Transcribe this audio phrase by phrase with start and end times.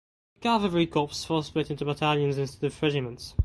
[0.33, 3.35] The Cavalry Corps was split into battalions instead of regiments.